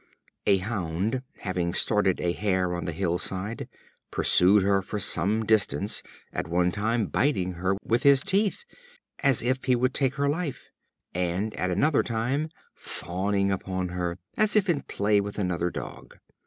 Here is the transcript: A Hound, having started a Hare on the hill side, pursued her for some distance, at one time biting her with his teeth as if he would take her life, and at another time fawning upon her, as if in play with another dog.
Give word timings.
A 0.47 0.57
Hound, 0.57 1.21
having 1.41 1.75
started 1.75 2.19
a 2.19 2.31
Hare 2.31 2.73
on 2.73 2.85
the 2.85 2.91
hill 2.91 3.19
side, 3.19 3.67
pursued 4.09 4.63
her 4.63 4.81
for 4.81 4.97
some 4.97 5.45
distance, 5.45 6.01
at 6.33 6.47
one 6.47 6.71
time 6.71 7.05
biting 7.05 7.51
her 7.53 7.75
with 7.83 8.01
his 8.01 8.23
teeth 8.23 8.65
as 9.19 9.43
if 9.43 9.65
he 9.65 9.75
would 9.75 9.93
take 9.93 10.15
her 10.15 10.27
life, 10.27 10.69
and 11.13 11.53
at 11.55 11.69
another 11.69 12.01
time 12.01 12.49
fawning 12.73 13.51
upon 13.51 13.89
her, 13.89 14.17
as 14.37 14.55
if 14.55 14.67
in 14.67 14.81
play 14.81 15.21
with 15.21 15.37
another 15.37 15.69
dog. 15.69 16.17